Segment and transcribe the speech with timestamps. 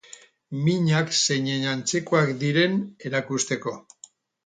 [0.61, 3.79] Minak zeinen antzekoak diren erakusteko.